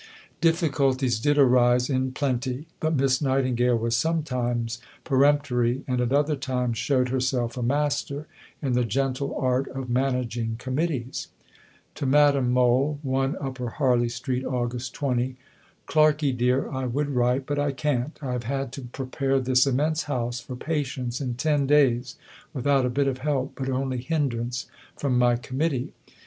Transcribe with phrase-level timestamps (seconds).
[0.41, 6.79] Difficulties did arise in plenty, but Miss Nightingale was sometimes peremptory, and at other times
[6.79, 8.25] showed herself a master
[8.63, 11.27] in the gentle art of managing committees:
[11.93, 15.35] (To Madame Mohl.) 1 UPPER HARLEY ST., August 20....
[15.85, 18.17] Clarkey dear, I would write, but I can't.
[18.23, 22.15] I have had to prepare this immense house for patients in ten days
[22.55, 24.65] without a bit of help but only hindrance
[24.97, 25.93] from my Committee.